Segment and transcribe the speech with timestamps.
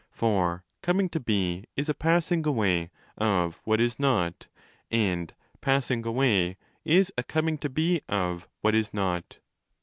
[0.09, 4.47] For coming to be is a passing away of' what is not'
[4.89, 5.31] and
[5.61, 9.37] passing away is a coming to be of' what is ποῖ᾽.